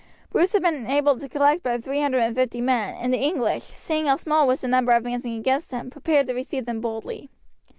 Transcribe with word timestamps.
Bruce 0.31 0.53
had 0.53 0.63
been 0.63 0.87
able 0.87 1.15
to 1.19 1.29
collect 1.29 1.61
but 1.61 1.83
three 1.83 2.01
hundred 2.01 2.21
and 2.21 2.35
fifty 2.35 2.59
men, 2.59 2.95
and 2.95 3.13
the 3.13 3.19
English, 3.19 3.61
seeing 3.61 4.07
how 4.07 4.15
small 4.15 4.47
was 4.47 4.61
the 4.61 4.67
number 4.67 4.93
advancing 4.93 5.37
against 5.37 5.69
them, 5.69 5.91
prepared 5.91 6.25
to 6.25 6.33
receive 6.33 6.65
them 6.65 6.81
boldly. 6.81 7.29